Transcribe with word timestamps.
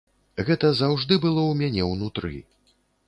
Гэта 0.47 0.71
заўжды 0.79 1.17
было 1.25 1.41
ў 1.43 1.53
мяне 1.61 1.81
ўнутры. 1.93 2.33